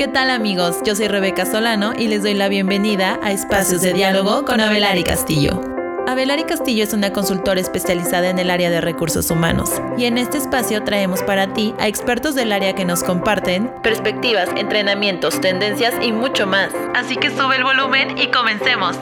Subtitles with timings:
[0.00, 0.78] ¿Qué tal amigos?
[0.82, 5.04] Yo soy Rebeca Solano y les doy la bienvenida a Espacios de Diálogo con Abelari
[5.04, 5.60] Castillo.
[6.06, 10.38] Abelari Castillo es una consultora especializada en el área de recursos humanos y en este
[10.38, 16.12] espacio traemos para ti a expertos del área que nos comparten perspectivas, entrenamientos, tendencias y
[16.12, 16.72] mucho más.
[16.94, 18.96] Así que sube el volumen y comencemos.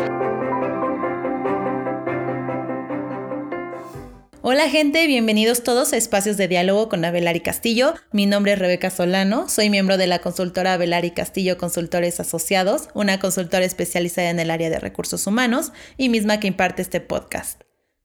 [4.50, 7.92] Hola gente, bienvenidos todos a Espacios de Diálogo con Abelari Castillo.
[8.12, 13.20] Mi nombre es Rebeca Solano, soy miembro de la consultora Abelari Castillo Consultores Asociados, una
[13.20, 17.60] consultora especializada en el área de recursos humanos y misma que imparte este podcast.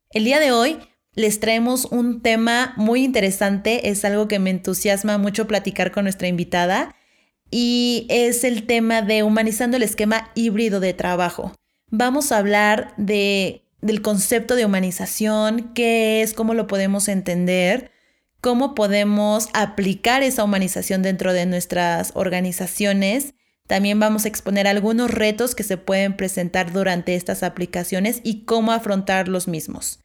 [0.10, 0.80] El día de hoy
[1.14, 6.28] les traemos un tema muy interesante, es algo que me entusiasma mucho platicar con nuestra
[6.28, 6.94] invitada
[7.52, 11.54] y es el tema de humanizando el esquema híbrido de trabajo.
[11.88, 17.92] Vamos a hablar de del concepto de humanización, qué es, cómo lo podemos entender,
[18.40, 23.34] cómo podemos aplicar esa humanización dentro de nuestras organizaciones.
[23.68, 28.72] También vamos a exponer algunos retos que se pueden presentar durante estas aplicaciones y cómo
[28.72, 30.00] afrontar los mismos.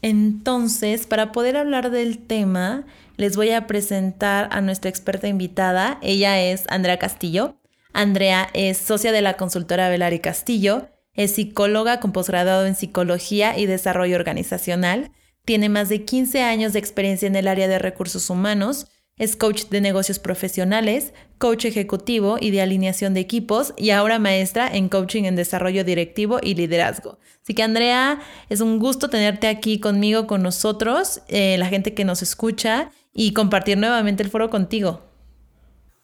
[0.00, 2.84] Entonces, para poder hablar del tema,
[3.16, 5.98] les voy a presentar a nuestra experta invitada.
[6.02, 7.56] Ella es Andrea Castillo.
[7.92, 13.66] Andrea es socia de la consultora Velari Castillo es psicóloga con posgrado en psicología y
[13.66, 15.12] desarrollo organizacional.
[15.44, 18.86] Tiene más de 15 años de experiencia en el área de recursos humanos.
[19.16, 24.68] Es coach de negocios profesionales, coach ejecutivo y de alineación de equipos y ahora maestra
[24.68, 27.18] en coaching en desarrollo directivo y liderazgo.
[27.42, 32.04] Así que Andrea, es un gusto tenerte aquí conmigo, con nosotros, eh, la gente que
[32.04, 35.13] nos escucha y compartir nuevamente el foro contigo.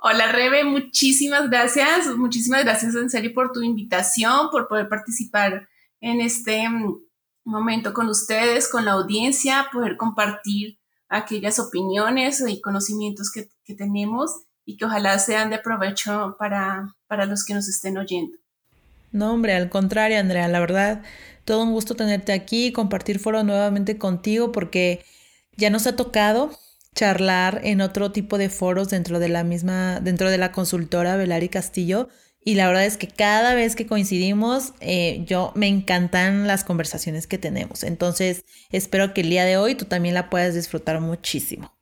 [0.02, 5.68] Hola Rebe, muchísimas gracias, muchísimas gracias en serio por tu invitación, por poder participar
[6.00, 6.96] en este mm,
[7.44, 10.78] momento con ustedes, con la audiencia, poder compartir
[11.10, 14.30] aquellas opiniones y conocimientos que, tenemos
[14.64, 18.36] y que ojalá sean de provecho para, para los que nos estén oyendo.
[19.12, 21.02] No, hombre, al contrario, Andrea, la verdad,
[21.44, 25.04] todo un gusto tenerte aquí, compartir foro nuevamente contigo porque
[25.56, 26.50] ya nos ha tocado
[26.94, 31.48] charlar en otro tipo de foros dentro de la misma, dentro de la consultora Velari
[31.48, 32.08] Castillo.
[32.42, 37.26] Y la verdad es que cada vez que coincidimos, eh, yo me encantan las conversaciones
[37.26, 37.84] que tenemos.
[37.84, 41.74] Entonces, espero que el día de hoy tú también la puedas disfrutar muchísimo.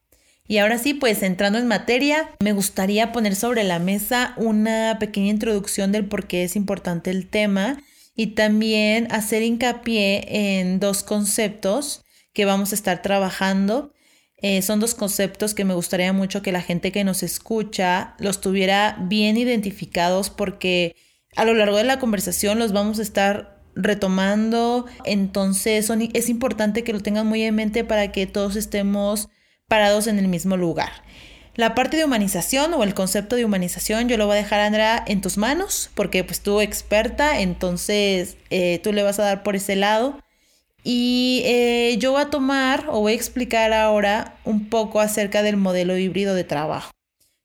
[0.47, 5.29] Y ahora sí, pues entrando en materia, me gustaría poner sobre la mesa una pequeña
[5.29, 7.77] introducción del por qué es importante el tema
[8.15, 12.03] y también hacer hincapié en dos conceptos
[12.33, 13.93] que vamos a estar trabajando
[14.41, 18.39] eh, son dos conceptos que me gustaría mucho que la gente que nos escucha los
[18.39, 20.95] tuviera bien identificados porque
[21.35, 24.85] a lo largo de la conversación los vamos a estar retomando.
[25.03, 29.29] Entonces es importante que lo tengan muy en mente para que todos estemos
[29.67, 30.91] parados en el mismo lugar.
[31.55, 35.03] La parte de humanización o el concepto de humanización yo lo voy a dejar, Andrea,
[35.05, 39.57] en tus manos porque pues tú experta, entonces eh, tú le vas a dar por
[39.57, 40.17] ese lado.
[40.83, 45.57] Y eh, yo voy a tomar o voy a explicar ahora un poco acerca del
[45.57, 46.91] modelo híbrido de trabajo.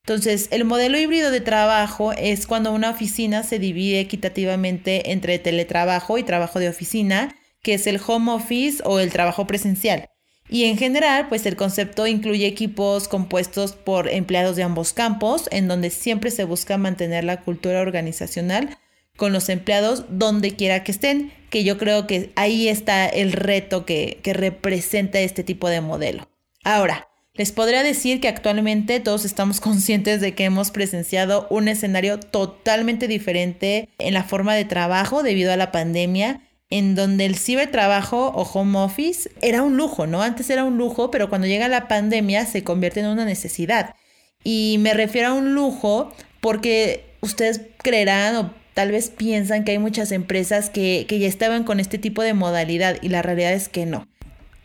[0.06, 6.18] Entonces, el modelo híbrido de trabajo es cuando una oficina se divide equitativamente entre teletrabajo
[6.18, 10.10] y trabajo de oficina, que es el home office o el trabajo presencial.
[10.50, 15.68] Y en general, pues el concepto incluye equipos compuestos por empleados de ambos campos, en
[15.68, 18.76] donde siempre se busca mantener la cultura organizacional
[19.16, 23.86] con los empleados donde quiera que estén, que yo creo que ahí está el reto
[23.86, 26.28] que, representa este tipo de modelo.
[26.64, 32.18] Ahora, les podría decir que actualmente todos estamos conscientes de que hemos presenciado un escenario
[32.18, 38.28] totalmente diferente en la forma de trabajo debido a la pandemia, en donde el cibertrabajo
[38.28, 40.22] o home office era un lujo, ¿no?
[40.22, 43.94] Antes era un lujo, pero cuando llega la pandemia se convierte en una necesidad.
[44.42, 49.78] Y me refiero a un lujo porque ustedes creerán o tal vez piensan que hay
[49.78, 53.86] muchas empresas que, ya estaban con este tipo de modalidad y la realidad es que
[53.86, 54.06] no.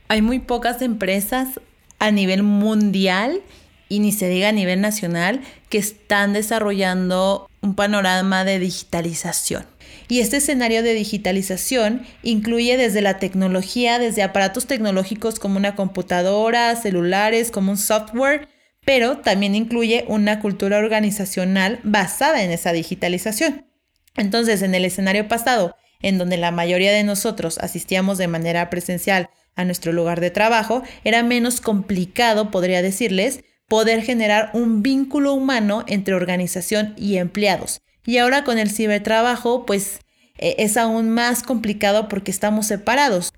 [0.07, 1.59] Hay muy pocas empresas
[1.99, 3.41] a nivel mundial
[3.87, 9.65] y ni se diga a nivel nacional que están desarrollando un panorama de digitalización.
[10.07, 16.75] Y este escenario de digitalización incluye desde la tecnología, desde aparatos tecnológicos como una computadora,
[16.75, 18.47] celulares, como un software,
[18.85, 23.68] pero también incluye una cultura organizacional basada en esa digitalización.
[24.15, 29.29] Entonces, en el escenario pasado, en donde la mayoría de nosotros asistíamos de manera presencial
[29.55, 35.83] a nuestro lugar de trabajo, era menos complicado, podría decirles, poder generar un vínculo humano
[35.87, 37.81] entre organización y empleados.
[38.05, 39.99] Y ahora con el cibertrabajo, pues
[40.37, 43.31] e, es aún más complicado porque estamos separados.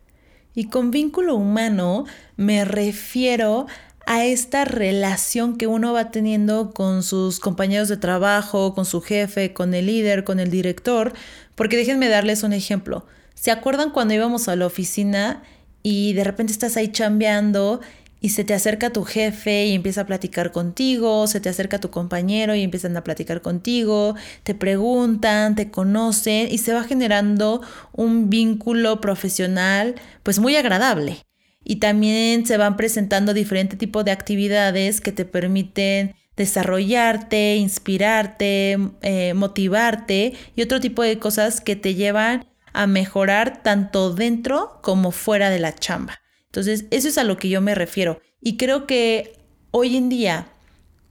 [0.53, 2.05] Y con vínculo humano
[2.37, 3.67] me refiero
[4.11, 9.53] a esta relación que uno va teniendo con sus compañeros de trabajo, con su jefe,
[9.53, 11.13] con el líder, con el director,
[11.55, 13.05] porque déjenme darles un ejemplo.
[13.35, 15.43] ¿Se acuerdan cuando íbamos a la oficina
[15.81, 17.79] y de repente estás ahí chambeando
[18.19, 21.89] y se te acerca tu jefe y empieza a platicar contigo, se te acerca tu
[21.89, 27.61] compañero y empiezan a platicar contigo, te preguntan, te conocen y se va generando
[27.93, 31.21] un vínculo profesional pues muy agradable.
[31.63, 39.33] Y también se van presentando diferentes tipos de actividades que te permiten desarrollarte, inspirarte, eh,
[39.33, 45.49] motivarte y otro tipo de cosas que te llevan a mejorar tanto dentro como fuera
[45.49, 46.19] de la chamba.
[46.45, 48.21] Entonces, eso es a lo que yo me refiero.
[48.41, 49.33] Y creo que
[49.71, 50.47] hoy en día,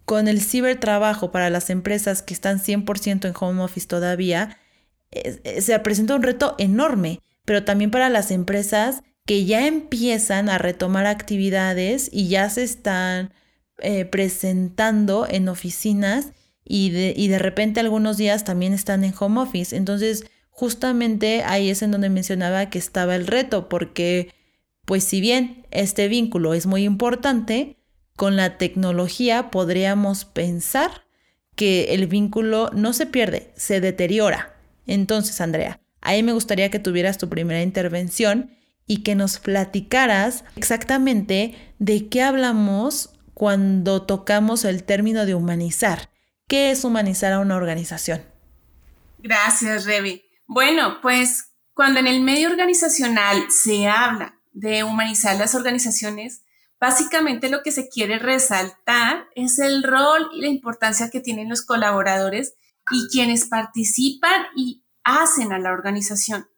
[0.04, 4.58] con el cibertrabajo para las empresas que están 100% en home office todavía,
[5.60, 11.06] se presenta un reto enorme, pero también para las empresas que ya empiezan a retomar
[11.06, 13.32] actividades y ya se están
[13.78, 16.32] eh, presentando en oficinas
[16.64, 19.76] y de, y de repente algunos días también están en home office.
[19.76, 24.34] Entonces, justamente ahí es en donde mencionaba que estaba el reto, porque
[24.84, 27.76] pues si bien este vínculo es muy importante,
[28.16, 31.04] con la tecnología podríamos pensar
[31.54, 34.56] que el vínculo no se pierde, se deteriora.
[34.88, 41.54] Entonces, Andrea, ahí me gustaría que tuvieras tu primera intervención y que nos platicaras exactamente
[41.78, 46.10] de qué hablamos cuando tocamos el término de humanizar.
[46.46, 48.22] ¿Qué es humanizar a una organización?
[49.18, 50.22] Gracias, Revi.
[50.46, 56.42] Bueno, pues cuando en el medio organizacional se habla de humanizar las organizaciones,
[56.80, 61.64] básicamente lo que se quiere resaltar es el rol y la importancia que tienen los
[61.64, 62.54] colaboradores
[62.90, 66.48] y quienes participan y hacen a la organización.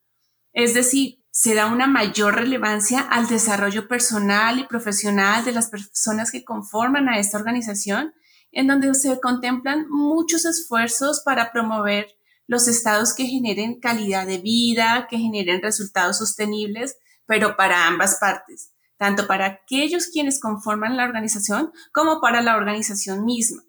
[0.52, 6.30] Es decir, se da una mayor relevancia al desarrollo personal y profesional de las personas
[6.30, 8.14] que conforman a esta organización,
[8.52, 12.06] en donde se contemplan muchos esfuerzos para promover
[12.46, 16.96] los estados que generen calidad de vida, que generen resultados sostenibles
[17.26, 23.24] pero para ambas partes, tanto para aquellos quienes conforman la organización como para la organización
[23.24, 23.62] misma.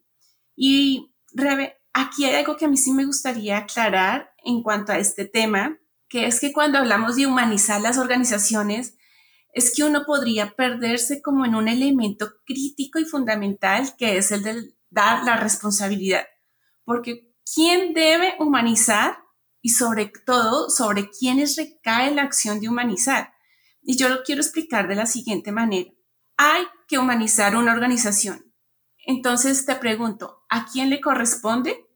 [0.56, 4.98] Y Rebe, aquí hay algo que a mí sí me gustaría aclarar en cuanto a
[4.98, 5.78] este tema,
[6.14, 9.00] que es que cuando hablamos de humanizar las organizaciones,
[9.52, 14.44] es que uno podría perderse como en un elemento crítico y fundamental que es el
[14.44, 16.28] de dar la responsabilidad.
[16.86, 19.24] Porque ¿quién debe humanizar?
[19.60, 23.34] Y sobre todo, sobre quiénes recae la acción de humanizar.
[23.82, 25.90] Y yo lo quiero explicar de la siguiente manera.
[26.38, 28.54] Hay que humanizar una organización.
[29.08, 31.88] Entonces te pregunto, ¿a quién le corresponde?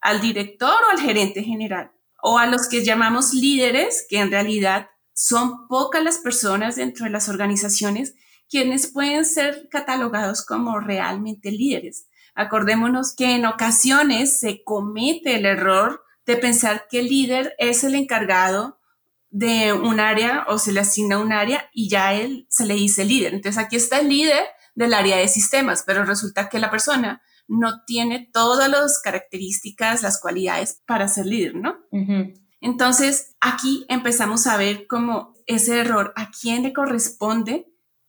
[0.00, 1.93] ¿Al director o al gerente general?
[2.26, 7.10] ¿O a los que llamamos líderes, que en realidad son pocas las personas dentro de
[7.10, 8.14] las organizaciones
[8.48, 12.06] quienes pueden ser catalogados como realmente líderes?
[12.34, 17.94] Acordémonos que en ocasiones se comete el error de pensar que el líder es el
[17.94, 18.80] encargado
[19.28, 23.04] de un área o se le asigna un área y ya él se le dice
[23.04, 23.34] líder.
[23.34, 27.84] Entonces aquí está el líder del área de sistemas, pero resulta que la persona no
[27.86, 31.76] tiene todas las características, las cualidades para ser líder, ¿no?
[32.60, 37.66] Entonces aquí empezamos a ver como ese error, a quién le corresponde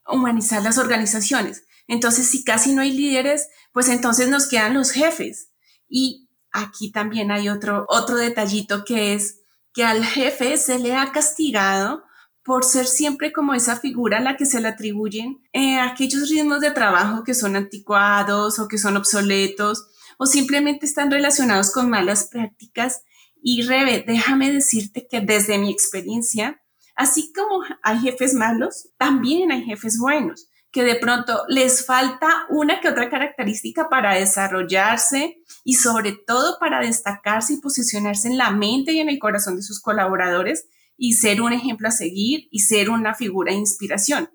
[0.07, 1.65] humanizar las organizaciones.
[1.87, 5.49] Entonces, si casi no hay líderes, pues entonces nos quedan los jefes.
[5.88, 9.41] Y aquí también hay otro, otro detallito que es
[9.74, 12.04] que al jefe se le ha castigado
[12.45, 16.61] por ser siempre como esa figura a la que se le atribuyen eh, aquellos ritmos
[16.61, 19.87] de trabajo que son anticuados o que son obsoletos
[20.19, 23.01] o simplemente están relacionados con malas prácticas.
[23.41, 26.61] Y Rebe, déjame decirte que desde mi experiencia,
[26.95, 32.79] así como hay jefes malos, también hay jefes buenos que de pronto les falta una
[32.81, 38.91] que otra característica para desarrollarse y sobre todo para destacarse y posicionarse en la mente
[38.91, 42.89] y en el corazón de sus colaboradores y ser un ejemplo a seguir y ser
[42.89, 44.29] una figura de inspiración.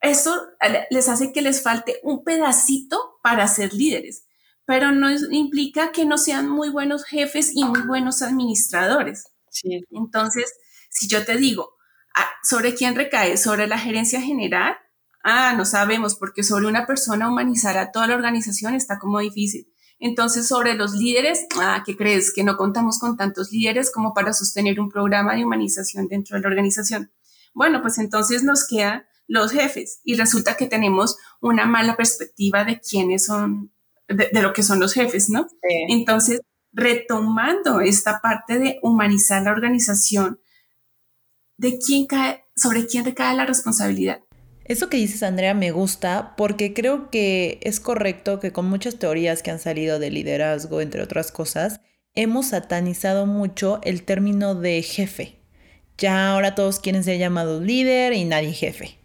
[0.00, 0.36] Eso
[0.90, 4.26] les hace que les falte un pedacito para ser líderes,
[4.66, 9.24] pero no implica que no sean muy buenos jefes y muy buenos administradores.
[9.90, 10.52] Entonces,
[10.90, 11.76] si yo te digo,
[12.16, 13.36] ah, ¿sobre quién recae?
[13.36, 14.76] ¿Sobre la gerencia general?
[15.22, 19.71] Ah, no sabemos, porque sobre una persona humanizar a toda la organización está como difícil.
[20.04, 22.32] Entonces, sobre los líderes, ah, ¿qué crees?
[22.32, 26.42] Que no contamos con tantos líderes como para sostener un programa de humanización dentro de
[26.42, 27.12] la organización.
[27.54, 32.80] Bueno, pues entonces nos quedan los jefes y resulta que tenemos una mala perspectiva de
[32.80, 33.72] quiénes son,
[34.08, 35.46] de, lo que son los jefes, ¿no?
[35.88, 36.40] Entonces,
[36.72, 40.40] retomando esta parte de humanizar la organización,
[41.56, 44.20] ¿de quién cae, sobre quién recae la responsabilidad?
[44.64, 49.42] Eso que dices, Andrea, me gusta porque creo que es correcto que con muchas teorías
[49.42, 51.80] que han salido de liderazgo, entre otras cosas,
[52.14, 55.40] hemos satanizado mucho el término de jefe.
[55.98, 58.98] Ya ahora todos quieren ser llamados líder y nadie jefe.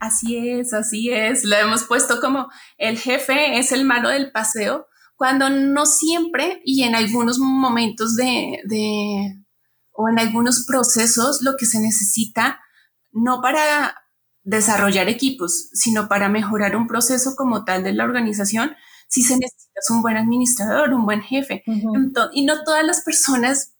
[0.00, 1.44] Así es, así es.
[1.44, 6.84] Lo hemos puesto como el jefe es el malo del paseo, cuando no siempre y
[6.84, 9.42] en algunos momentos de, de
[9.90, 12.60] o en algunos procesos lo que se necesita,
[13.10, 13.96] no para
[14.48, 18.74] desarrollar equipos, sino para mejorar un proceso como tal de la organización,
[19.06, 21.62] si se necesita un buen administrador, un buen jefe.
[22.32, 23.74] y no todas las personas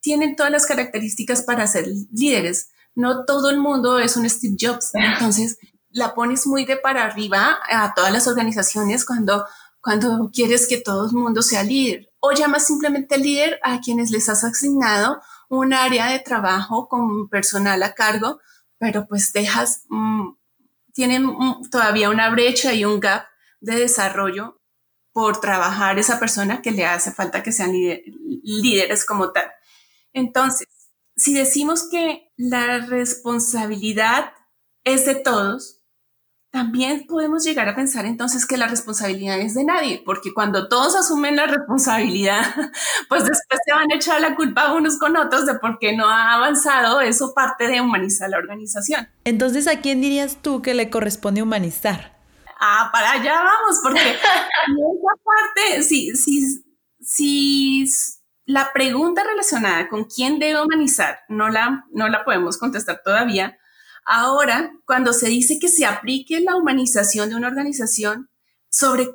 [0.00, 2.70] tienen todas las características para ser líderes.
[2.94, 4.90] No todo el mundo es un Steve Jobs.
[4.94, 5.58] Entonces,
[5.90, 9.44] la pones muy de para arriba a todas las organizaciones cuando,
[9.80, 12.10] cuando quieres que todo el mundo sea líder.
[12.20, 17.82] O llamas simplemente líder a quienes les has asignado un área de trabajo con personal
[17.82, 18.40] a cargo,
[18.82, 20.30] pero pues dejas, mm,
[20.92, 21.30] tienen
[21.70, 23.26] todavía una brecha y un gap
[23.60, 24.60] de desarrollo
[25.12, 27.70] por trabajar esa persona que le hace falta que sean
[28.42, 29.48] líderes como tal.
[30.12, 30.66] Entonces,
[31.14, 34.32] si decimos que la responsabilidad
[34.82, 35.80] es de todos,
[36.52, 40.94] también podemos llegar a pensar entonces que la responsabilidad es de nadie, porque cuando todos
[40.94, 42.42] asumen la responsabilidad,
[43.08, 46.10] pues después se van a echar la culpa unos con otros de por qué no
[46.10, 49.08] ha avanzado eso parte de humanizar la organización.
[49.24, 52.20] Entonces, ¿a quién dirías tú que le corresponde humanizar?
[52.60, 54.20] Ah, para allá vamos, porque esa
[55.24, 56.62] parte, si, si,
[57.00, 57.90] si
[58.44, 63.56] la pregunta relacionada con quién debe humanizar no la, no la podemos contestar todavía,
[64.04, 68.28] Ahora, cuando se dice que se aplique la humanización de una organización,
[68.72, 69.08] sobre,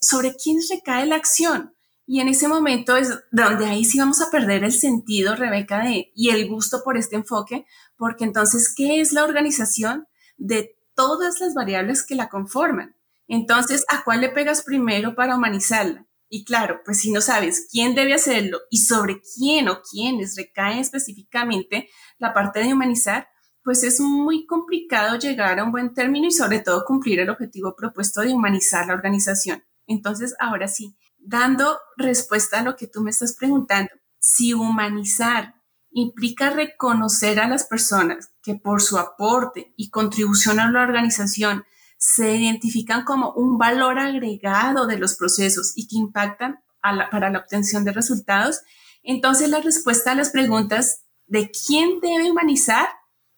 [0.00, 1.74] sobre quién recae la acción.
[2.06, 6.10] Y en ese momento es donde ahí sí vamos a perder el sentido, Rebeca, de,
[6.16, 7.64] y el gusto por este enfoque,
[7.96, 12.96] porque entonces, ¿qué es la organización de todas las variables que la conforman?
[13.28, 16.06] Entonces, ¿a cuál le pegas primero para humanizarla?
[16.28, 20.80] Y claro, pues si no sabes quién debe hacerlo y sobre quién o quiénes recae
[20.80, 23.28] específicamente la parte de humanizar,
[23.64, 27.74] pues es muy complicado llegar a un buen término y sobre todo cumplir el objetivo
[27.76, 29.62] propuesto de humanizar la organización.
[29.86, 35.54] Entonces, ahora sí, dando respuesta a lo que tú me estás preguntando, si humanizar
[35.90, 41.64] implica reconocer a las personas que por su aporte y contribución a la organización
[41.98, 47.84] se identifican como un valor agregado de los procesos y que impactan para la obtención
[47.84, 48.62] de resultados,
[49.04, 52.88] entonces la respuesta a las preguntas de quién debe humanizar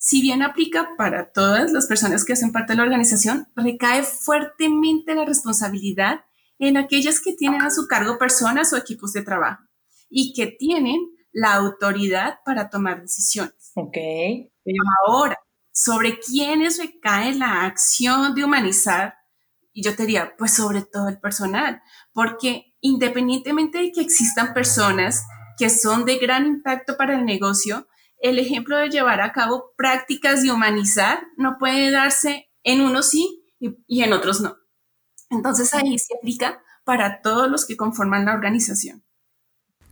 [0.05, 5.15] si bien aplica para todas las personas que hacen parte de la organización, recae fuertemente
[5.15, 6.27] la responsabilidad
[6.59, 9.63] en aquellas que tienen a su cargo personas o equipos de trabajo
[10.11, 11.01] y que tienen
[11.33, 13.73] la autoridad para tomar decisiones.
[13.77, 13.97] Ok.
[15.07, 15.39] Ahora,
[15.73, 19.15] sobre quiénes recae la acción de humanizar,
[19.73, 21.81] y yo te diría, pues sobre todo el personal,
[22.13, 25.25] porque independientemente de que existan personas
[25.57, 27.89] que son de gran impacto para el negocio,
[28.25, 33.45] el ejemplo de llevar a cabo prácticas de humanizar no puede darse en unos sí
[33.61, 34.57] y, en otros no.
[35.29, 39.05] Entonces ahí se aplica para todos los que conforman la organización.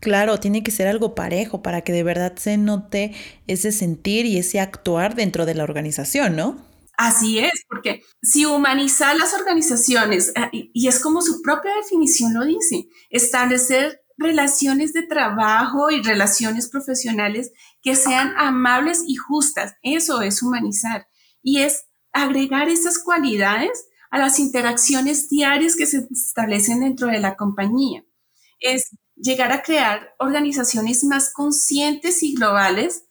[0.01, 3.15] Claro, tiene que ser algo parejo para que de verdad se note
[3.47, 6.57] ese sentir y ese actuar dentro de la organización, ¿no?
[6.97, 12.45] Así es, porque si humanizar las organizaciones, eh, y es como su propia definición lo
[12.45, 17.53] dice, establecer relaciones de trabajo y relaciones profesionales
[17.83, 19.75] que sean amables y justas.
[19.83, 21.07] Eso es humanizar
[21.43, 27.37] y es agregar esas cualidades a las interacciones diarias que se establecen dentro de la
[27.37, 28.05] compañía.
[28.61, 33.07] Es llegar a crear organizaciones más conscientes y globales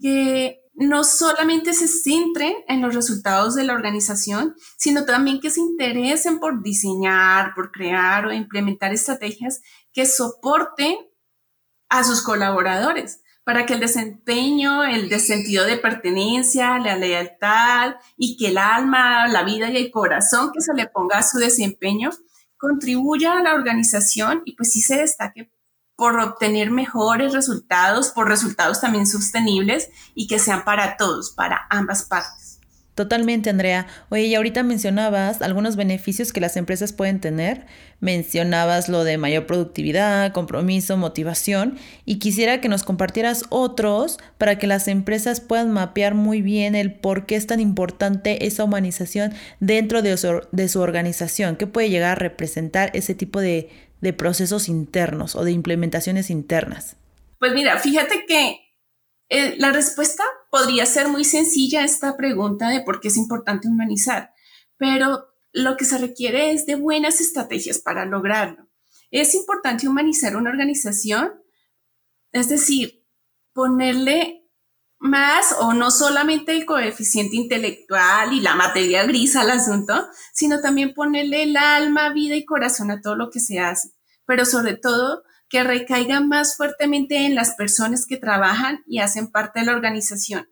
[0.00, 5.60] que no solamente se centren en los resultados de la organización, sino también que se
[5.60, 9.60] interesen por diseñar, por crear o implementar estrategias
[9.98, 10.96] que soporten
[11.88, 18.50] a sus colaboradores para que el desempeño, el sentido de pertenencia, la lealtad y que
[18.50, 22.10] el alma, la vida y el corazón que se le ponga a su desempeño
[22.56, 25.52] contribuya a la organización y pues sí se destaque
[25.96, 32.04] por obtener mejores resultados, por resultados también sostenibles y que sean para todos, para ambas
[32.04, 32.47] partes.
[32.98, 33.86] Totalmente, Andrea.
[34.08, 37.64] Oye, y ahorita mencionabas algunos beneficios que las empresas pueden tener.
[38.00, 41.78] Mencionabas lo de mayor productividad, compromiso, motivación.
[42.04, 46.92] Y quisiera que nos compartieras otros para que las empresas puedan mapear muy bien el
[46.92, 51.54] por qué es tan importante esa humanización dentro de su, organización.
[51.54, 56.96] ¿Qué puede llegar a representar ese tipo de, de procesos internos o de implementaciones internas?
[57.38, 58.67] Pues mira, fíjate que
[59.28, 63.68] eh, la respuesta podría ser muy sencilla a esta pregunta de por qué es importante
[63.68, 64.32] humanizar,
[64.76, 68.68] pero lo que se requiere es de buenas estrategias para lograrlo.
[69.10, 71.42] Es importante humanizar una organización,
[72.32, 73.06] es decir,
[73.52, 74.38] ponerle
[74.98, 80.94] más o no solamente el coeficiente intelectual y la materia gris al asunto, sino también
[80.94, 83.90] ponerle el alma, vida y corazón a todo lo que se hace,
[84.26, 89.60] pero sobre todo que recaiga más fuertemente en las personas que trabajan y hacen parte
[89.60, 90.48] de la organización.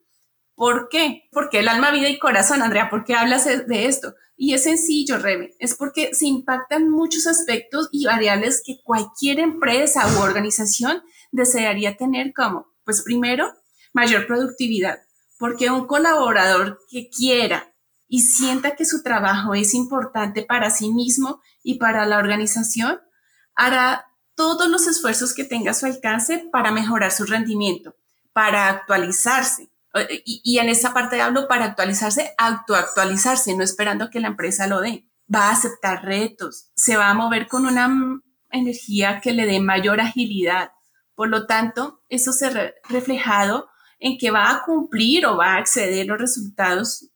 [0.55, 1.29] ¿Por qué?
[1.33, 4.15] Porque el alma, vida y corazón, Andrea, ¿por qué hablas de esto?
[4.39, 10.07] Y es sencillo, Rebe, es porque se impactan muchos aspectos y variables que cualquier empresa
[10.09, 13.53] u organización desearía tener como, pues primero,
[13.93, 15.01] mayor productividad,
[15.39, 17.75] porque un colaborador que quiera
[18.09, 23.01] y sienta que su trabajo es importante para sí mismo y para la organización,
[23.55, 24.07] hará
[24.37, 27.97] todos los esfuerzos que tenga a su alcance para mejorar su rendimiento,
[28.33, 29.71] para actualizarse.
[30.25, 34.81] Y, y en esa parte hablo para actualizarse, autoactualizarse, no esperando que la empresa lo
[34.81, 35.09] dé.
[35.35, 40.01] Va a aceptar retos, se va a mover con una energía que le dé mayor
[40.01, 40.73] agilidad.
[41.15, 45.59] Por lo tanto, eso se ha reflejado en que va a cumplir o va a
[45.59, 47.11] acceder los resultados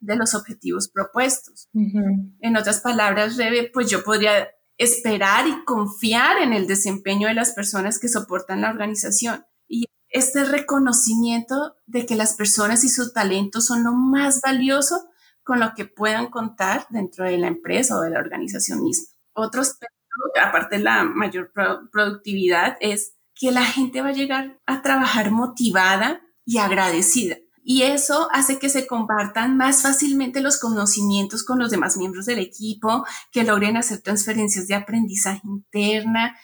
[0.00, 1.68] de los objetivos propuestos.
[1.72, 7.52] En otras palabras, Rebe, pues yo podría esperar y confiar en el desempeño de las
[7.52, 9.44] personas que soportan la organización.
[9.68, 15.08] Y este reconocimiento de que las personas y sus talentos son lo más valioso
[15.42, 19.14] con lo que puedan contar dentro de la empresa o de la organización misma.
[19.34, 19.94] Otro aspecto,
[20.42, 21.52] aparte de la mayor
[21.92, 27.36] productividad, es que la gente va a llegar a trabajar motivada y agradecida.
[27.64, 32.38] Y eso hace que se compartan más fácilmente los conocimientos con los demás miembros del
[32.38, 36.36] equipo, que logren hacer transferencias de aprendizaje interna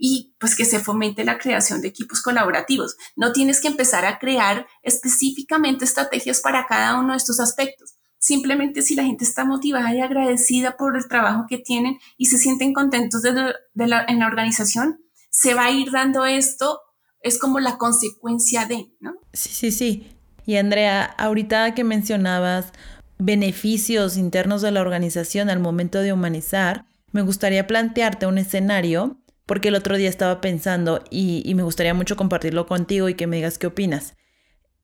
[0.00, 2.96] y pues que se fomente la creación de equipos colaborativos.
[3.16, 7.96] No tienes que empezar a crear específicamente estrategias para cada uno de estos aspectos.
[8.20, 12.38] Simplemente si la gente está motivada y agradecida por el trabajo que tienen y se
[12.38, 13.34] sienten contentos en
[13.80, 16.80] la organización, se va a ir dando esto
[17.20, 19.14] es como la consecuencia de, ¿no?
[19.32, 20.06] Sí, sí, sí.
[20.48, 22.72] Y Andrea, ahorita que mencionabas
[23.18, 29.68] beneficios internos de la organización al momento de humanizar, me gustaría plantearte un escenario, porque
[29.68, 33.58] el otro día estaba pensando y, me gustaría mucho compartirlo contigo y que me digas
[33.58, 34.14] qué opinas.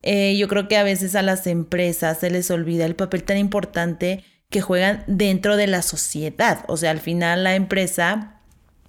[0.03, 3.39] Eh, yo creo que a veces a las empresas se les olvida el papel tan
[3.39, 6.67] importante que juegan dentro de la sociedad.
[6.69, 8.43] O sea, al final la empresa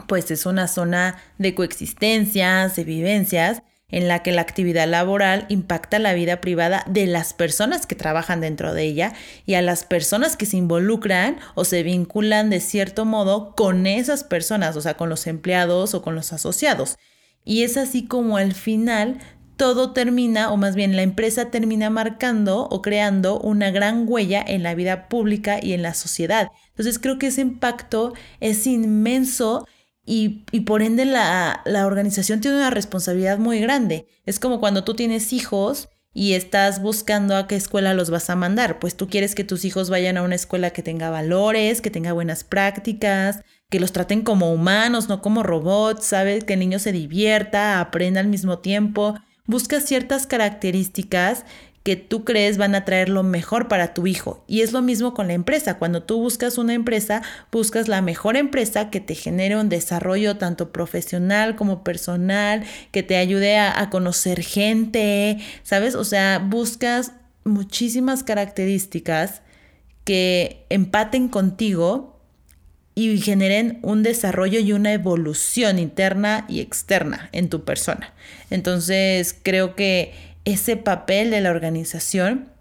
[0.09, 5.99] pues es una zona de coexistencias, de vivencias, en la que la actividad laboral impacta
[5.99, 9.13] la vida privada de las personas que trabajan dentro de ella
[9.45, 14.23] y a las personas que se involucran o se vinculan de cierto modo con esas
[14.23, 16.97] personas, o sea, con los empleados o con los asociados.
[17.43, 19.19] Y es así como al final
[19.55, 24.63] todo termina, o más bien la empresa termina marcando o creando una gran huella en
[24.63, 26.49] la vida pública y en la sociedad.
[26.69, 29.65] Entonces creo que ese impacto es inmenso
[30.05, 34.07] y, por ende la, la, organización tiene una responsabilidad muy grande.
[34.25, 38.35] Es como cuando tú tienes hijos y estás buscando a qué escuela los vas a
[38.35, 38.77] mandar.
[38.79, 42.13] Pues tú quieres que tus hijos vayan a una escuela que tenga valores, que tenga
[42.13, 46.43] buenas prácticas, que los traten como humanos, no como robots, ¿sabes?
[46.43, 49.15] Que el niño se divierta, aprenda al mismo tiempo.
[49.47, 51.45] Buscas ciertas características
[51.85, 54.43] que tú crees van a traer lo mejor para tu hijo.
[54.47, 55.77] Y es lo mismo con la empresa.
[55.77, 57.21] Cuando tú buscas una empresa,
[57.51, 63.17] buscas la mejor empresa que te genere un desarrollo tanto profesional como personal, que te
[63.17, 65.93] ayude a, conocer gente, ¿sabes?
[65.93, 67.11] O sea, buscas
[67.43, 69.43] muchísimas características
[70.05, 72.19] que empaten contigo
[72.95, 78.11] y generen un desarrollo y una evolución interna y externa en tu persona.
[78.49, 82.51] Entonces, creo que ese papel de la organización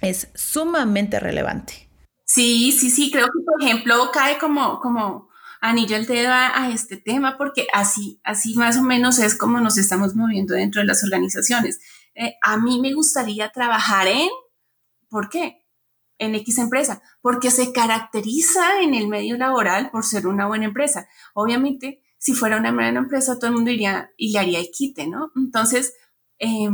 [0.00, 1.88] es sumamente relevante.
[2.24, 5.28] Sí, sí, sí, creo que por ejemplo cae como, como
[5.60, 9.78] anillo el dedo a, este tema porque así, así más o menos es como nos
[9.78, 11.80] estamos moviendo dentro de las organizaciones.
[12.14, 14.28] Eh, a mí me gustaría trabajar en,
[15.08, 15.66] ¿por qué?
[16.18, 21.08] En X empresa, porque se caracteriza en el medio laboral por ser una buena empresa.
[21.34, 25.32] Obviamente, si fuera una buena empresa, todo el mundo iría y le haría quite, ¿no?
[25.36, 25.94] Entonces,
[26.38, 26.70] eh,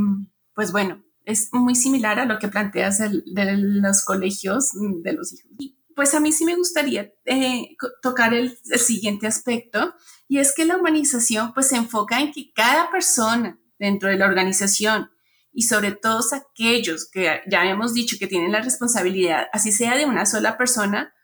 [0.61, 3.23] pues bueno, es muy similar a lo que planteas de
[3.57, 5.51] los colegios mm, de los hijos.
[5.97, 9.95] Pues a mí sí me gustaría eh, tocar el, siguiente aspecto
[10.29, 14.27] y es que la humanización pues se enfoca en que cada persona dentro de la
[14.27, 15.11] organización
[15.51, 20.05] y sobre todo aquellos que ya hemos dicho que tienen la responsabilidad, así sea de
[20.05, 21.15] una sola persona,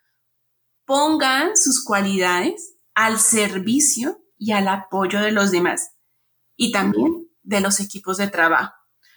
[0.86, 5.90] pongan sus cualidades al servicio y al apoyo de los demás
[6.56, 8.75] y también de los equipos de trabajo.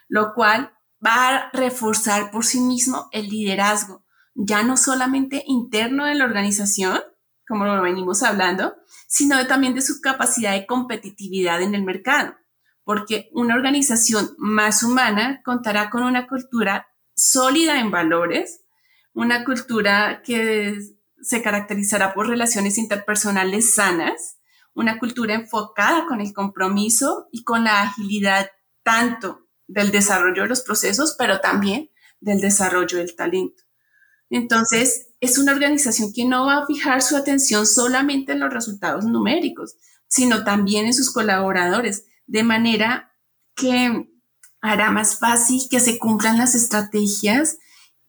[0.09, 0.73] Lo cual
[1.05, 4.03] va a reforzar por sí mismo el liderazgo,
[4.35, 6.99] ya no solamente interno de la organización,
[7.47, 8.75] como lo venimos hablando,
[9.07, 12.35] sino también de su capacidad de competitividad en el mercado,
[12.83, 18.61] porque una organización más humana contará con una cultura sólida en valores,
[19.13, 20.75] una cultura que
[21.21, 24.37] se caracterizará por relaciones interpersonales sanas,
[24.73, 28.49] una cultura enfocada con el compromiso y con la agilidad
[28.83, 33.63] tanto del desarrollo de los procesos, pero también del desarrollo del talento.
[34.29, 39.05] Entonces, es una organización que no va a fijar su atención solamente en los resultados
[39.05, 39.75] numéricos,
[40.07, 43.13] sino también en sus colaboradores, de manera
[43.55, 44.09] que
[44.61, 47.57] hará más fácil que se cumplan las estrategias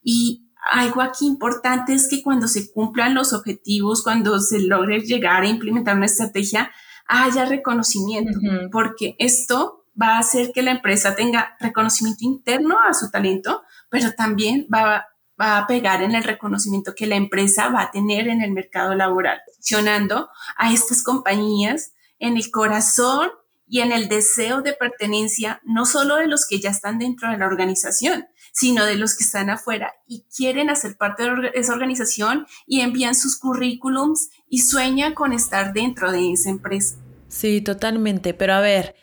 [0.03, 5.43] y algo aquí importante es que cuando se cumplan los objetivos, cuando se logre llegar
[5.43, 6.71] a implementar una estrategia,
[7.07, 8.39] haya reconocimiento,
[8.71, 14.13] porque esto va a hacer que la empresa tenga reconocimiento interno a su talento, pero
[14.15, 15.07] también va,
[15.43, 19.41] a pegar en el reconocimiento que la empresa va a tener en el mercado laboral,
[19.47, 23.31] posicionando a estas compañías en el corazón
[23.67, 27.39] y en el deseo de pertenencia, no solo de los que ya están dentro de
[27.39, 32.47] la organización, sino de los que están afuera y quieren hacer parte de esa organización
[32.67, 36.97] y envían sus currículums y sueñan con estar dentro de esa empresa.
[37.29, 38.35] Sí, totalmente.
[38.35, 38.97] Pero a ver,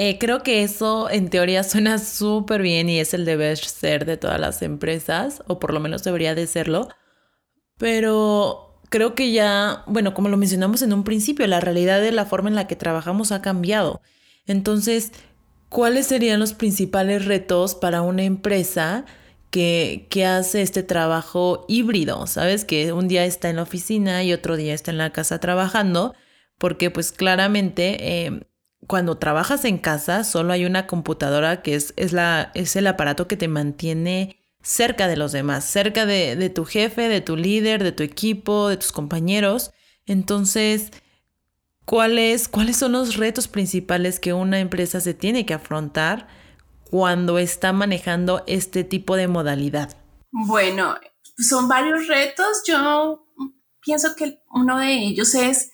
[0.00, 4.16] eh, creo que eso en teoría suena súper bien y es el deber ser de
[4.16, 6.88] todas las empresas, o por lo menos debería de serlo.
[7.78, 12.26] Pero creo que ya, bueno, como lo mencionamos en un principio, la realidad de la
[12.26, 14.00] forma en la que trabajamos ha cambiado.
[14.46, 15.10] Entonces,
[15.68, 19.04] ¿cuáles serían los principales retos para una empresa
[19.50, 22.28] que, que, hace este trabajo híbrido?
[22.28, 22.64] ¿Sabes?
[22.64, 26.14] Que un día está en la oficina y otro día está en la casa trabajando,
[26.56, 28.47] porque pues claramente eh,
[28.86, 33.26] cuando trabajas en casa, solo hay una computadora que es, es, la, es el aparato
[33.26, 37.82] que te mantiene cerca de los demás, cerca de, de, tu jefe, de tu líder,
[37.82, 39.72] de tu equipo, de tus compañeros.
[40.06, 40.90] Entonces,
[41.84, 46.28] ¿cuáles, ¿cuáles son los retos principales que una empresa se tiene que afrontar
[46.90, 49.96] cuando está manejando este tipo de modalidad?
[50.30, 50.96] Bueno,
[51.36, 52.62] son varios retos.
[52.66, 53.26] Yo
[53.80, 55.70] pienso que uno de ellos es,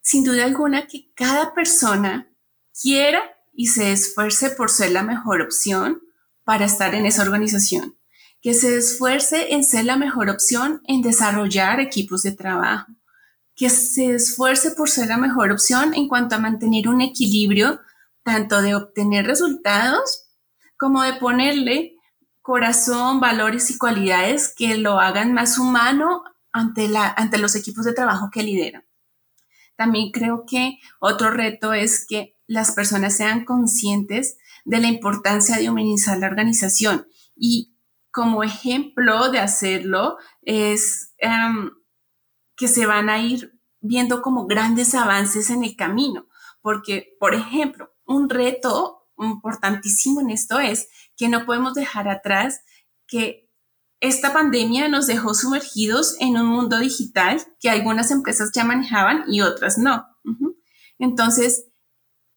[0.00, 2.32] sin duda alguna, que cada persona
[2.80, 6.02] quiera y se esfuerce por ser la mejor opción
[6.44, 7.96] para estar en esa organización,
[8.40, 12.92] que se esfuerce en ser la mejor opción en desarrollar equipos de trabajo,
[13.54, 17.80] que se esfuerce por ser la mejor opción en cuanto a mantener un equilibrio
[18.22, 20.26] tanto de obtener resultados
[20.76, 21.94] como de ponerle
[22.42, 28.30] corazón, valores y cualidades que lo hagan más humano ante, ante los equipos de trabajo
[28.30, 28.84] que lideran.
[29.74, 35.70] También creo que otro reto es que las personas sean conscientes de la importancia de
[35.70, 37.06] humanizar la organización.
[37.34, 37.76] Y
[38.10, 41.70] como ejemplo de hacerlo es em,
[42.56, 46.26] que se van a ir viendo como grandes avances en el camino.
[46.62, 52.60] Porque, por ejemplo, un reto importantísimo en esto es que no podemos dejar atrás
[53.06, 53.50] que
[54.00, 59.40] esta pandemia nos dejó sumergidos en un mundo digital que algunas empresas ya manejaban y
[59.40, 60.06] otras no.
[60.98, 61.65] Entonces,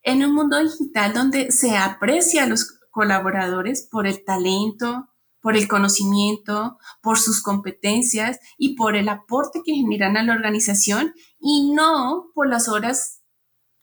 [0.10, 5.10] en un mundo digital donde se aprecia a los colaboradores por el talento,
[5.41, 11.13] por el conocimiento, por sus competencias y por el aporte que generan a la organización
[11.39, 13.22] y no por las horas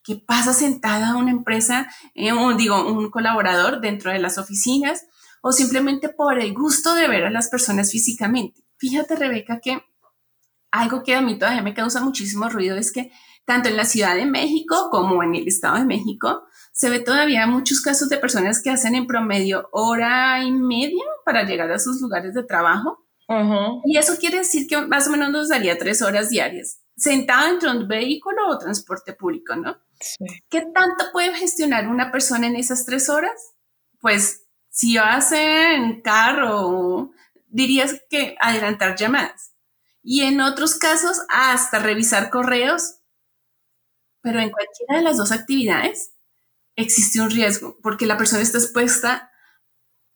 [0.03, 5.05] que pasa sentada una empresa, eh, un, digo, un colaborador dentro de las oficinas
[5.43, 8.65] o simplemente por el gusto de ver a las personas físicamente.
[8.79, 9.83] Fíjate, Rebeca, que
[10.71, 13.11] algo que a mí todavía me causa muchísimo ruido es que
[13.47, 17.47] tanto en la Ciudad de México como en el Estado de México, se ve todavía
[17.47, 22.03] muchos casos de personas que hacen en promedio hora y media para llegar a sus
[22.03, 23.07] lugares de trabajo.
[23.85, 27.71] Y eso quiere decir que más o menos nos daría tres horas diarias, sentado entre
[27.71, 29.79] un vehículo o transporte público, ¿no?
[30.51, 33.55] ¿Qué tanto puede gestionar una persona en esas tres horas?
[34.01, 37.11] Pues si hace en carro,
[37.49, 39.53] dirías que adelantar llamadas.
[40.03, 42.97] Y en otros casos, hasta revisar correos
[44.27, 46.11] pero en cualquiera de las dos actividades
[46.75, 49.31] existe un riesgo, porque la persona está expuesta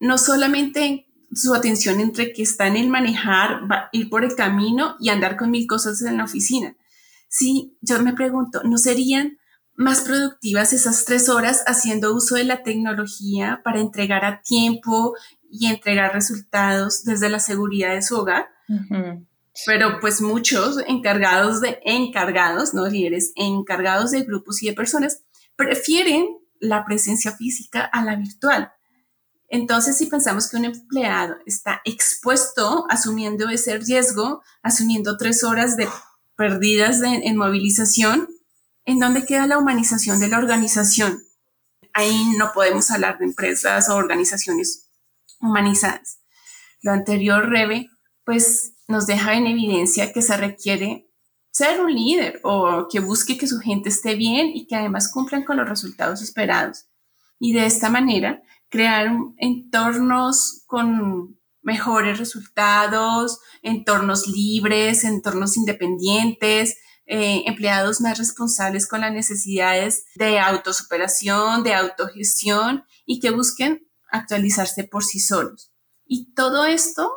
[0.00, 3.60] no solamente su atención entre que está en el manejar,
[3.92, 6.74] ir por el camino y andar con mil cosas en la oficina.
[7.28, 9.38] Sí, yo me pregunto, ¿no serían
[9.76, 15.14] más productivas esas tres horas haciendo uso de la tecnología para entregar a tiempo
[15.48, 18.48] y entregar resultados desde la seguridad de su hogar?
[19.66, 25.22] Pero pues muchos encargados de encargados, no líderes, encargados de grupos y de personas
[25.56, 26.26] prefieren
[26.58, 28.72] la presencia física a la virtual.
[29.48, 35.88] Entonces, si pensamos que un empleado está expuesto, asumiendo ese riesgo, asumiendo tres horas de
[36.36, 38.28] perdidas en movilización,
[38.84, 41.20] ¿en dónde queda la humanización de la organización?
[41.92, 44.88] Ahí no podemos hablar de empresas o organizaciones
[45.40, 46.20] humanizadas.
[46.82, 47.90] Lo anterior, Rebe,
[48.24, 51.08] pues nos deja en evidencia que se requiere
[51.50, 55.44] ser un líder o que busque que su gente esté bien y que además cumplan
[55.44, 56.86] con los resultados esperados.
[57.38, 66.76] Y de esta manera, crear entornos con mejores resultados, entornos libres, entornos independientes,
[67.06, 74.84] eh, empleados más responsables con las necesidades de autosuperación, de autogestión y que busquen actualizarse
[74.84, 75.72] por sí solos.
[76.06, 77.12] Y todo esto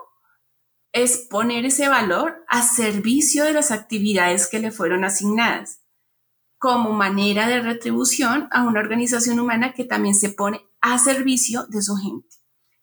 [0.94, 5.82] es poner ese valor a servicio de las actividades que le fueron asignadas,
[6.58, 11.82] como manera de retribución a una organización humana que también se pone a servicio de
[11.82, 12.28] su gente.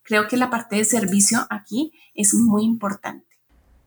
[0.02, 3.26] Creo que la parte de servicio aquí es muy importante.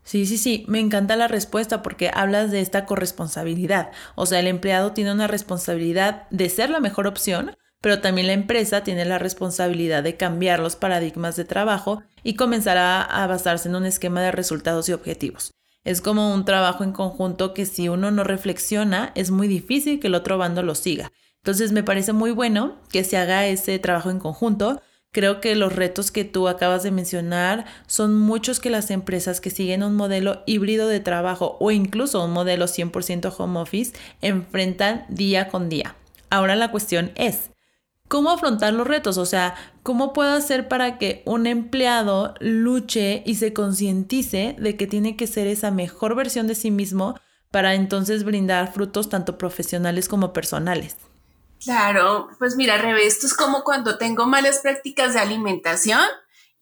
[0.04, 3.92] Sí, sí, sí, me encanta la respuesta porque hablas de esta corresponsabilidad.
[4.16, 8.34] O sea, el empleado tiene una responsabilidad de ser la mejor opción, pero también la
[8.34, 13.76] empresa tiene la responsabilidad de cambiar los paradigmas de trabajo y comenzar a, basarse en
[13.76, 15.52] un esquema de resultados y objetivos.
[15.84, 20.08] Es como un trabajo en conjunto que si uno no reflexiona, es muy difícil que
[20.08, 21.12] el otro bando lo siga.
[21.42, 24.82] Entonces me parece muy bueno que se haga ese trabajo en conjunto.
[25.12, 29.50] Creo que los retos que tú acabas de mencionar son muchos que las empresas que
[29.50, 33.92] siguen un modelo híbrido de trabajo o incluso un modelo 100% home office
[34.22, 35.98] enfrentan día con día.
[36.30, 37.50] Ahora la cuestión es,
[38.14, 43.38] cómo afrontar los retos, o sea, cómo puedo hacer para que un empleado luche y
[43.38, 48.24] se concientice de que tiene que ser esa mejor versión de sí mismo para entonces
[48.24, 50.96] brindar frutos tanto profesionales como personales.
[51.60, 56.06] Claro, pues mira, Rebe, esto es como cuando tengo malas prácticas de alimentación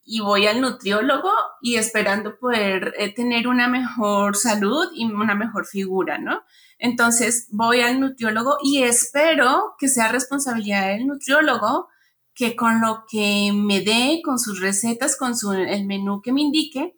[0.06, 5.66] y voy al nutriólogo y esperando poder eh, tener una mejor salud y una mejor
[5.66, 6.44] figura, ¿no?
[6.82, 11.90] Entonces voy al nutriólogo y espero que sea responsabilidad del nutriólogo
[12.34, 16.42] que con lo que me dé, con sus recetas, con su, el menú que me
[16.42, 16.96] indique,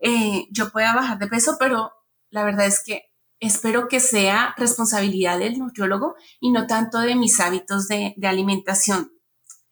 [0.00, 1.90] eh, yo pueda bajar de peso, pero
[2.30, 7.40] la verdad es que espero que sea responsabilidad del nutriólogo y no tanto de mis
[7.40, 9.10] hábitos de, de alimentación.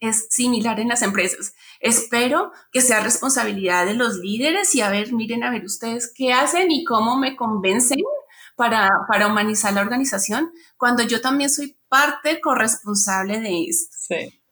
[0.01, 1.55] Es similar en las empresas.
[1.79, 6.33] Espero que sea responsabilidad de los líderes y a ver, miren, a ver ustedes qué
[6.33, 8.01] hacen y cómo me convencen
[8.56, 13.96] para, para humanizar la organización, cuando yo también soy parte corresponsable de esto.
[14.08, 14.42] Sí.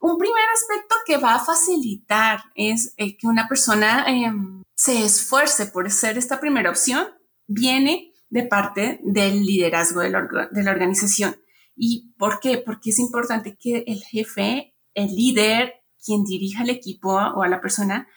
[0.00, 5.66] un primer aspecto que va a facilitar es eh, que una persona em, se esfuerce
[5.66, 7.08] por ser esta primera opción,
[7.46, 11.36] viene de parte del liderazgo de la, de la organización.
[11.76, 12.58] ¿Y por qué?
[12.58, 15.74] Porque es importante que el jefe, el líder,
[16.04, 18.08] quien dirija el equipo o a la persona,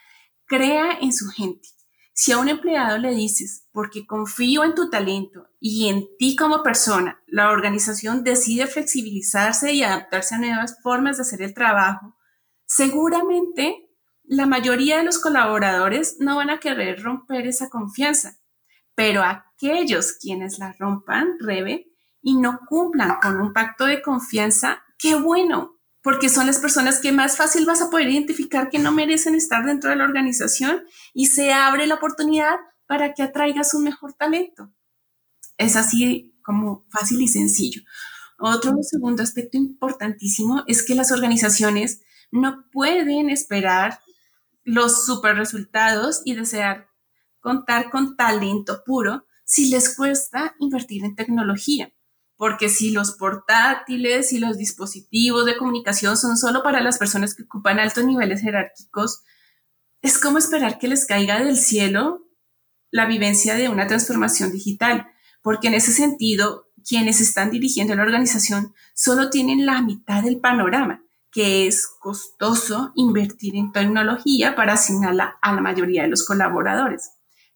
[0.46, 1.68] crea en su gente
[2.14, 6.62] si a un empleado le dices, porque confío en tu talento y en ti como
[6.62, 12.16] persona, la organización decide flexibilizarse y adaptarse a nuevas formas de hacer el trabajo,
[12.66, 13.90] seguramente
[14.24, 18.38] la mayoría de los colaboradores no van a querer romper esa confianza,
[18.96, 21.88] pero aquellos quienes la rompan, Rebe,
[22.22, 27.14] y no cumplan con un pacto de confianza, qué bueno, porque son las personas que
[27.14, 31.28] más fácil vas a poder identificar que no merecen estar dentro de la organización y
[31.28, 34.72] se abre la oportunidad para que atraigas un mejor talento.
[35.58, 37.82] Es así como fácil y sencillo.
[38.38, 44.00] Otro segundo aspecto importantísimo es que las organizaciones no pueden esperar
[44.66, 46.90] los super resultados y desear
[47.40, 51.94] contar con talento puro si les cuesta invertir en tecnología
[52.44, 57.44] porque si los portátiles y los dispositivos de comunicación son solo para las personas que
[57.44, 59.22] ocupan altos niveles jerárquicos,
[60.02, 62.28] es como esperar que les caiga del cielo
[62.92, 65.08] la vivencia de una transformación digital,
[65.42, 71.02] porque en ese sentido, quienes están dirigiendo la organización solo tienen la mitad del panorama,
[71.32, 77.10] que es costoso invertir en tecnología para asignarla a la mayoría de los colaboradores,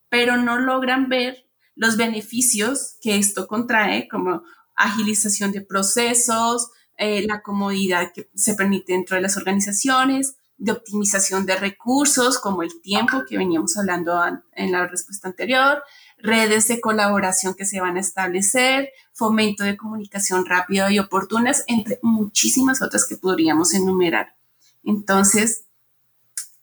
[0.07, 1.43] pero no logran ver
[1.75, 4.43] los beneficios que esto contrae, como
[4.77, 11.45] agilización de procesos, eh, la comodidad que se permite dentro de las organizaciones, de optimización
[11.45, 14.19] de recursos, como el tiempo que veníamos hablando
[14.53, 15.83] en la respuesta anterior,
[16.17, 21.99] redes de colaboración que se van a establecer, fomento de comunicación rápida y oportunas, entre
[22.01, 24.35] muchísimas otras que podríamos enumerar.
[24.83, 25.65] Entonces,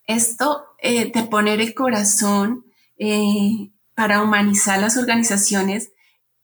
[0.07, 2.67] esto eh, de poner el corazón
[2.99, 5.93] eh, para humanizar las organizaciones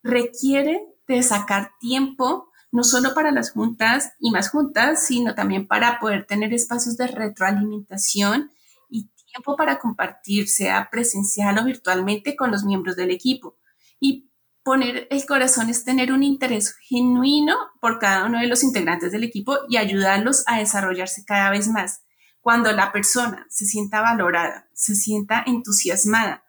[0.02, 5.98] requiere de sacar tiempo no solo para las juntas y más juntas, sino también para
[5.98, 8.50] poder tener espacios de retroalimentación
[8.88, 13.58] y tiempo para compartir, sea presencial o virtualmente, con los miembros del equipo.
[13.98, 14.30] Y
[14.62, 19.24] poner el corazón es tener un interés genuino por cada uno de los integrantes del
[19.24, 22.02] equipo y ayudarlos a desarrollarse cada vez más.
[22.40, 26.44] Cuando la persona se sienta valorada, se sienta entusiasmada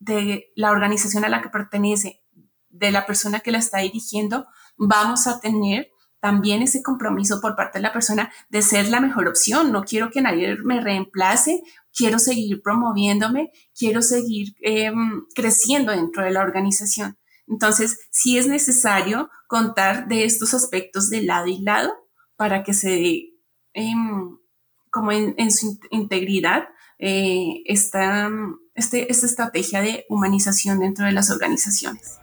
[0.00, 2.23] de la organización a la que pertenece,
[2.74, 7.78] de la persona que la está dirigiendo, vamos a tener también ese compromiso por parte
[7.78, 9.72] de la persona de ser la mejor opción.
[9.72, 11.62] No quiero que nadie me reemplace,
[11.94, 17.18] quiero seguir promoviéndome, quiero seguir em, creciendo dentro de la organización.
[17.46, 21.92] Entonces, sí es necesario contar de estos aspectos de lado y lado
[22.36, 23.34] para que se dé
[23.74, 24.38] em,
[24.90, 28.30] como en, su integridad eh, esta,
[28.74, 32.18] este, esta estrategia de humanización dentro de las organizaciones.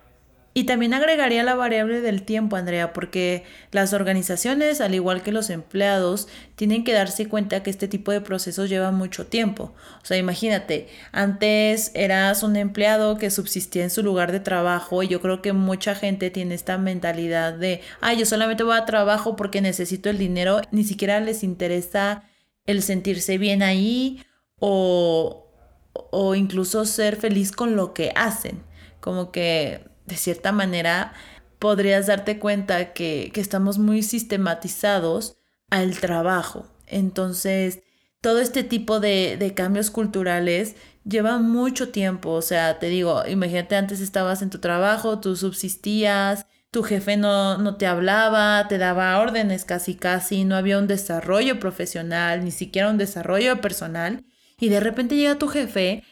[0.54, 5.50] Y también agregaría la variable del tiempo, Andrea, porque las organizaciones, al igual que los
[5.50, 9.74] empleados, tienen que darse cuenta que este tipo de procesos llevan mucho tiempo.
[10.02, 15.08] O sea, imagínate, antes eras un empleado que subsistía en su lugar de trabajo y
[15.08, 19.38] yo creo que mucha gente tiene esta mentalidad de, ay, yo solamente voy a trabajo
[19.38, 22.24] porque necesito el dinero, ni siquiera les interesa
[22.66, 24.22] el sentirse bien ahí
[24.60, 25.48] o,
[25.94, 28.64] o incluso ser feliz con lo que hacen.
[29.00, 31.13] Como que de cierta manera
[31.58, 35.38] podrías darte cuenta que, estamos muy sistematizados
[35.69, 36.67] al trabajo.
[36.86, 37.80] Entonces,
[38.19, 42.32] todo este tipo de, cambios culturales lleva mucho tiempo.
[42.32, 47.58] O sea, te digo, imagínate antes estabas en tu trabajo, tú subsistías, tu jefe no,
[47.58, 52.89] no, te hablaba, te daba órdenes casi casi, no había un desarrollo profesional, ni siquiera
[52.89, 54.26] un desarrollo personal.
[54.60, 56.04] Y de repente llega tu jefe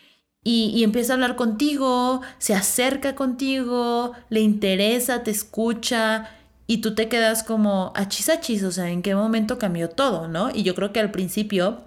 [0.52, 6.32] y, empieza a hablar contigo, se acerca contigo, le interesa, te escucha
[6.66, 10.50] y tú te quedas como achis achis, o sea, ¿en qué momento cambió todo, no?
[10.50, 11.84] Y yo creo que al principio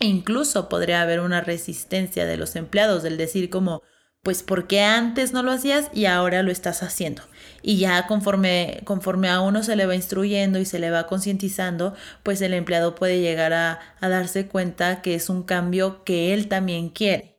[0.00, 3.82] incluso podría haber una resistencia de los empleados del decir como,
[4.22, 7.22] pues ¿por qué antes no lo hacías y ahora lo estás haciendo?
[7.60, 11.94] Y ya conforme, conforme a uno se le va instruyendo y se le va concientizando,
[12.22, 16.48] pues el empleado puede llegar a, a darse cuenta que es un cambio que él
[16.48, 17.35] también quiere.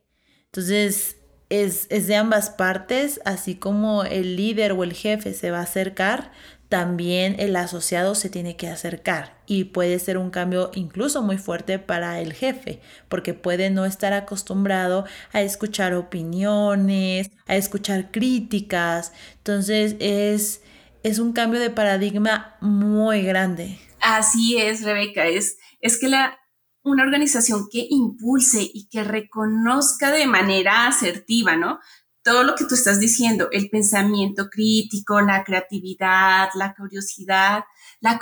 [0.52, 1.18] Entonces,
[1.50, 6.32] es, de ambas partes, así como el líder o el jefe se va a acercar,
[6.68, 11.78] también el asociado se tiene que acercar y puede ser un cambio incluso muy fuerte
[11.78, 19.14] para el jefe, porque puede no estar acostumbrado a escuchar opiniones, a escuchar críticas.
[19.38, 20.60] Entonces es,
[21.02, 23.78] es un cambio de paradigma muy grande.
[24.00, 26.38] Así es, Rebeca, es, es que la,
[26.82, 31.80] una organización que impulse y que reconozca de manera asertiva, ¿no?
[32.22, 37.64] Todo lo que tú estás diciendo, el pensamiento crítico, la creatividad, la curiosidad,
[38.00, 38.18] la,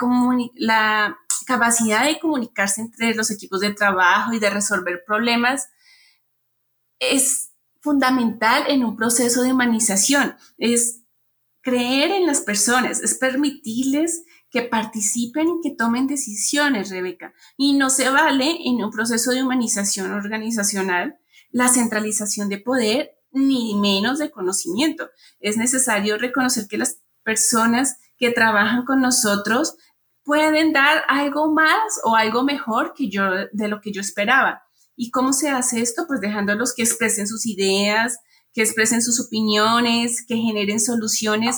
[0.55, 5.69] la capacidad de comunicarse entre los equipos de trabajo y de resolver problemas,
[6.99, 10.35] es fundamental en un proceso de humanización.
[10.57, 11.01] Es
[11.61, 17.33] creer en las personas, es permitirles que participen y que tomen decisiones, Rebeca.
[17.57, 21.17] Y no se vale en un proceso de humanización organizacional
[21.51, 25.09] la centralización de poder ni menos de conocimiento.
[25.39, 29.75] Es necesario reconocer que las personas que trabajan con nosotros
[30.23, 34.63] pueden dar algo más o algo mejor que yo de lo que yo esperaba.
[34.95, 36.05] ¿Y cómo se hace esto?
[36.07, 38.19] Pues dejándolos que expresen sus ideas,
[38.53, 41.57] que expresen sus opiniones, que generen soluciones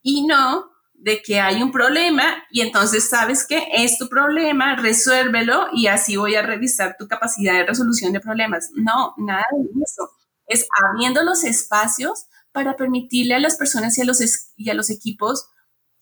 [0.00, 5.68] y no de que hay un problema y entonces sabes que es tu problema, resuélvelo
[5.72, 8.70] y así voy a revisar tu capacidad de resolución de problemas.
[8.74, 10.10] No, nada de eso.
[10.46, 14.20] Es abriendo los espacios para permitirle a las personas y a los,
[14.56, 15.48] y a los equipos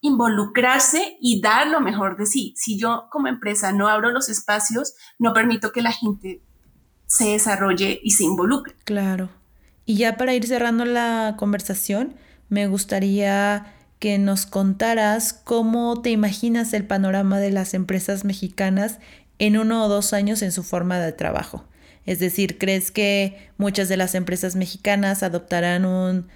[0.00, 2.54] involucrarse y dar lo mejor de sí.
[2.56, 6.42] Si yo como empresa no abro los espacios, no permito que la gente
[7.06, 8.74] se desarrolle y se involucre.
[8.84, 9.30] Claro.
[9.86, 12.14] Y ya para ir cerrando la conversación,
[12.48, 13.73] me gustaría
[14.04, 18.98] que nos contaras cómo te imaginas el panorama de las empresas mexicanas
[19.38, 21.64] en uno o dos años en su forma de trabajo.
[22.04, 26.28] Es decir, ¿crees que muchas de las empresas mexicanas adoptarán un,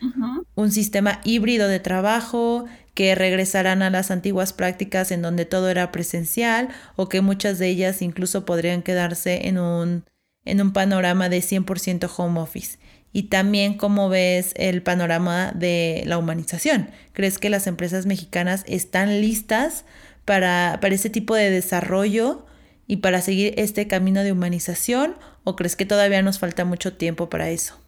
[0.55, 2.65] un, sistema híbrido de trabajo,
[2.95, 7.69] que regresarán a las antiguas prácticas en donde todo era presencial o que muchas de
[7.69, 10.05] ellas incluso podrían quedarse en un,
[10.51, 12.79] en un panorama de 100% home office?
[13.13, 16.91] y también cómo ves el panorama de la humanización.
[17.13, 19.85] ¿Crees que las empresas mexicanas están listas
[20.25, 22.45] para, para ese tipo de desarrollo
[22.87, 27.31] y para seguir este camino de humanización o crees que todavía nos falta mucho tiempo
[27.31, 27.79] para eso?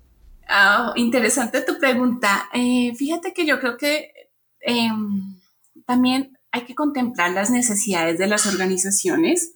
[0.49, 2.49] Ah, interesante tu pregunta.
[2.55, 4.11] Eh, fíjate que yo creo que
[4.61, 5.39] em,
[5.87, 9.53] también hay que contemplar las necesidades de las organizaciones,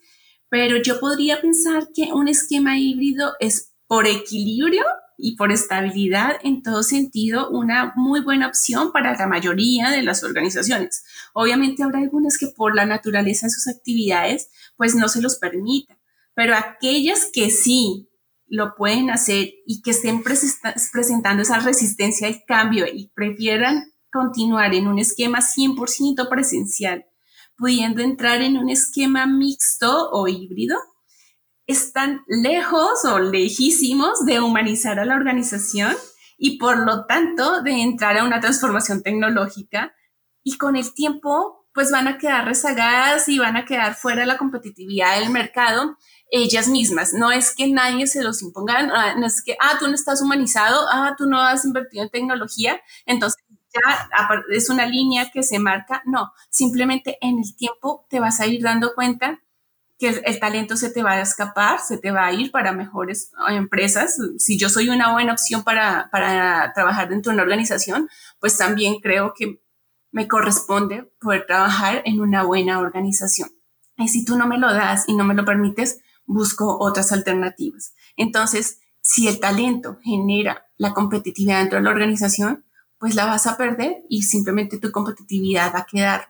[0.54, 4.84] pero yo podría pensar que un esquema híbrido es por equilibrio
[5.18, 10.22] y por estabilidad en todo sentido una muy buena opción para la mayoría de las
[10.22, 11.02] organizaciones.
[11.32, 15.98] Obviamente habrá algunas que por la naturaleza de sus actividades pues no se los permitan,
[16.34, 18.08] pero aquellas que sí
[18.46, 24.86] lo pueden hacer y que estén presentando esa resistencia al cambio y prefieran continuar en
[24.86, 27.06] un esquema 100% presencial,
[27.56, 30.76] pudiendo entrar en un esquema mixto o híbrido,
[31.66, 35.94] están lejos o lejísimos de humanizar a la organización
[36.36, 39.94] y por lo tanto de entrar a una transformación tecnológica
[40.42, 44.26] y con el tiempo pues van a quedar rezagadas y van a quedar fuera de
[44.26, 45.96] la competitividad del mercado
[46.30, 47.12] ellas mismas.
[47.12, 50.86] No es que nadie se los imponga, no es que, ah, tú no estás humanizado,
[50.90, 53.42] ah, tú no has invertido en tecnología, entonces
[53.74, 56.02] ya es una línea que se marca.
[56.06, 59.40] No, simplemente en el tiempo te vas a ir dando cuenta
[59.98, 63.30] que el, talento se te va a escapar, se te va a ir para mejores
[63.48, 64.18] empresas.
[64.38, 68.08] Si yo soy una buena opción para, para trabajar dentro de una organización,
[68.40, 69.60] pues también creo que
[70.10, 73.50] me corresponde poder trabajar en una buena organización.
[73.96, 77.94] Y si tú no me lo das y no me lo permites, busco otras alternativas.
[78.16, 82.63] Entonces, si el talento genera la competitividad dentro de la organización,
[83.04, 86.28] pues la vas a perder y simplemente tu competitividad va a quedar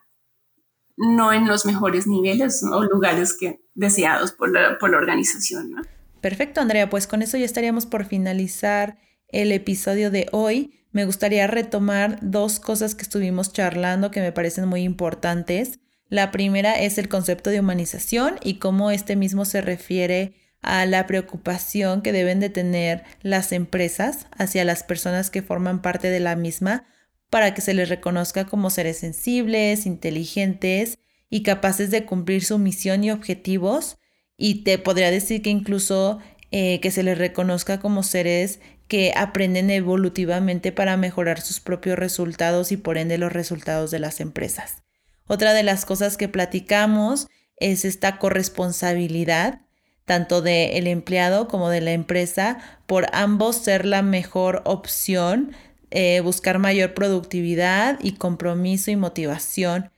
[0.97, 5.77] no en los mejores niveles o lugares que deseados por la, por la organización.
[6.21, 6.91] Perfecto, Andrea.
[6.91, 8.99] Pues con eso ya estaríamos por finalizar
[9.29, 10.85] el episodio de hoy.
[10.91, 15.79] Me gustaría retomar dos cosas que estuvimos charlando que me parecen muy importantes.
[16.09, 20.35] La primera es el concepto de humanización y cómo este mismo se refiere
[20.65, 26.11] a la preocupación que deben de tener las empresas hacia las personas que forman parte
[26.11, 26.85] de la misma
[27.31, 30.99] para que se les reconozca como seres sensibles, inteligentes
[31.31, 33.99] y capaces de cumplir su misión y objetivos.
[34.37, 39.71] Y te podría decir que incluso eh, que se les reconozca como seres que aprenden
[39.71, 44.85] evolutivamente para mejorar sus propios resultados y por ende los resultados de las empresas.
[45.27, 49.63] Otra de las cosas que platicamos es esta corresponsabilidad,
[50.05, 55.53] tanto del empleado como de la empresa, por ambos ser la mejor opción,
[55.91, 59.91] eh, buscar mayor productividad y compromiso y motivación.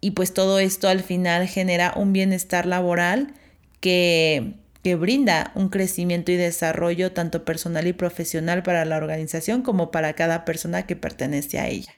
[0.00, 3.34] Y pues todo esto al final genera un bienestar laboral
[3.80, 9.90] que, que brinda un crecimiento y desarrollo tanto personal y profesional para la organización como
[9.90, 11.94] para cada persona que pertenece a ella.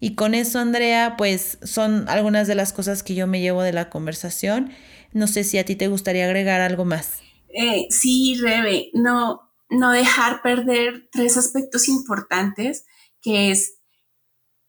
[0.00, 3.74] Y con eso, Andrea, pues son algunas de las cosas que yo me llevo de
[3.74, 4.70] la conversación.
[5.12, 7.20] No sé si a ti te gustaría agregar algo más.
[7.48, 12.86] Eh, sí, Rebe, no, no dejar perder tres aspectos importantes,
[13.20, 13.78] que es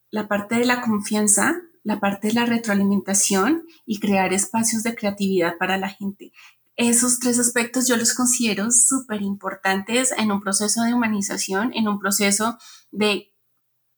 [0.10, 5.58] la parte de la confianza, la parte de la retroalimentación y crear espacios de creatividad
[5.58, 6.32] para la gente.
[6.76, 12.00] Esos tres aspectos yo los considero súper importantes en un proceso de humanización, en un
[12.00, 12.58] proceso
[12.92, 13.34] de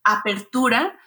[0.03, 0.97] apertura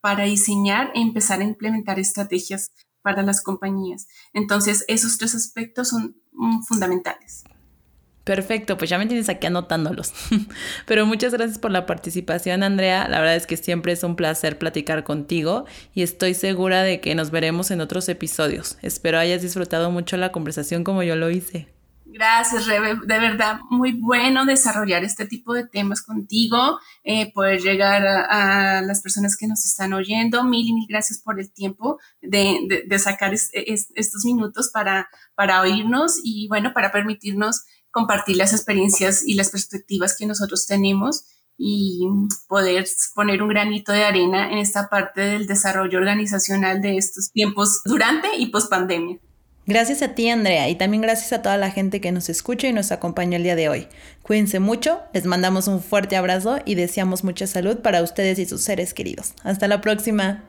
[0.00, 2.72] para diseñar e empezar a implementar estrategias
[3.02, 4.06] para las compañías.
[4.32, 7.44] Entonces, esos tres aspectos son mm, fundamentales.
[8.28, 10.12] Perfecto, pues ya me tienes aquí anotándolos.
[10.86, 13.08] Pero muchas gracias por la participación, Andrea.
[13.08, 17.14] La verdad es que siempre es un placer platicar contigo y estoy segura de que
[17.14, 18.76] nos veremos en otros episodios.
[18.82, 21.68] Espero hayas disfrutado mucho la conversación como yo lo hice.
[22.10, 22.96] Gracias, Rebe.
[23.06, 29.02] De verdad, muy bueno desarrollar este tipo de temas contigo, eh, poder llegar a, las
[29.02, 30.42] personas que nos están oyendo.
[30.42, 36.48] Mil y mil gracias por el tiempo de, sacar estos minutos para, para oírnos y,
[36.48, 41.26] bueno, para permitirnos compartir las experiencias y las perspectivas que nosotros tenemos
[41.58, 42.06] y
[42.48, 47.82] poder poner un granito de arena en esta parte del desarrollo organizacional de estos tiempos
[47.84, 49.18] durante y post pandemia.
[49.68, 52.72] Gracias a ti, Andrea, y también gracias a toda la gente que nos escucha y
[52.72, 53.86] nos acompaña el día de hoy.
[54.22, 58.62] Cuídense mucho, les mandamos un fuerte abrazo y deseamos mucha salud para ustedes y sus
[58.62, 59.34] seres queridos.
[59.44, 60.42] Hasta la próxima.